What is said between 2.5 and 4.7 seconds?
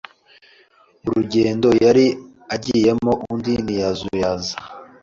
agiyemo, undi ntiyazuyaza.